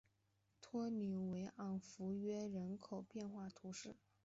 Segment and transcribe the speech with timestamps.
[0.59, 3.95] 托里尼昂弗约人口变化图示